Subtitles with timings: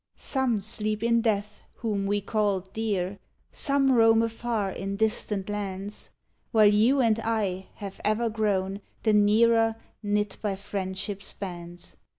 [0.15, 3.19] Some sleep in death whom we called dear;
[3.51, 6.09] Some roam afar in distant lands,
[6.51, 11.97] While you and I have ever grown The nearer, knit by Friendship's bands!